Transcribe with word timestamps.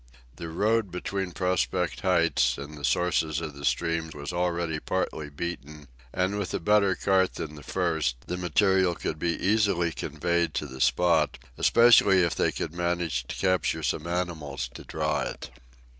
The 0.37 0.49
road 0.49 0.89
between 0.89 1.31
Prospect 1.31 1.99
Heights 2.01 2.57
and 2.57 2.75
the 2.75 2.83
sources 2.83 3.39
of 3.39 3.53
the 3.53 3.63
stream 3.63 4.09
was 4.15 4.33
already 4.33 4.79
partly 4.79 5.29
beaten, 5.29 5.89
and 6.11 6.39
with 6.39 6.55
a 6.55 6.59
better 6.59 6.95
cart 6.95 7.35
than 7.35 7.53
the 7.53 7.61
first, 7.61 8.15
the 8.25 8.35
material 8.35 8.95
could 8.95 9.19
be 9.19 9.35
easily 9.37 9.91
conveyed 9.91 10.55
to 10.55 10.65
the 10.65 10.81
spot, 10.81 11.37
especially 11.55 12.23
if 12.23 12.33
they 12.33 12.51
could 12.51 12.73
manage 12.73 13.27
to 13.27 13.35
capture 13.35 13.83
some 13.83 14.07
animals 14.07 14.71
to 14.73 14.83
draw 14.83 15.19
it. 15.21 15.51